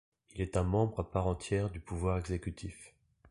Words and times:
Il 0.33 0.41
est 0.41 0.57
un 0.57 0.63
membre 0.63 1.01
à 1.01 1.11
part 1.11 1.27
entière 1.27 1.69
du 1.69 1.79
pouvoir 1.79 2.17
exécutif. 2.17 2.95